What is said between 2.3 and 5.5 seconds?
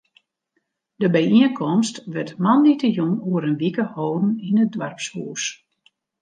moandeitejûn oer in wike holden yn it doarpshûs.